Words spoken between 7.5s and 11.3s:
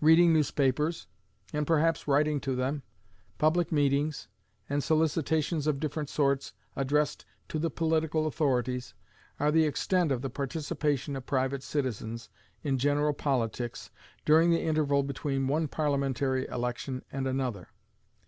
to the political authorities, are the extent of the participation of